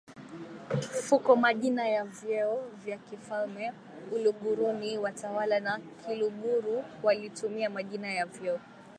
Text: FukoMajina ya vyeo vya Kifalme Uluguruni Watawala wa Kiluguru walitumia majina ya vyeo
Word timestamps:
FukoMajina 1.07 1.87
ya 1.87 2.03
vyeo 2.05 2.67
vya 2.85 2.97
Kifalme 2.97 3.73
Uluguruni 4.11 4.97
Watawala 4.97 5.71
wa 5.73 5.79
Kiluguru 6.05 6.83
walitumia 7.03 7.69
majina 7.69 8.13
ya 8.13 8.25
vyeo 8.25 8.59